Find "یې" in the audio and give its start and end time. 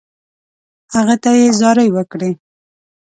1.39-1.47